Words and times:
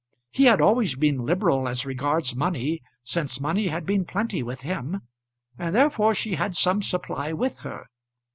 He 0.31 0.45
had 0.45 0.61
always 0.61 0.95
been 0.95 1.19
liberal 1.27 1.67
as 1.67 1.85
regards 1.85 2.33
money 2.35 2.81
since 3.03 3.39
money 3.39 3.67
had 3.67 3.85
been 3.85 4.03
plenty 4.03 4.41
with 4.41 4.61
him, 4.61 5.01
and 5.59 5.75
therefore 5.75 6.15
she 6.15 6.33
had 6.33 6.55
some 6.55 6.81
supply 6.81 7.33
with 7.33 7.59
her. 7.59 7.85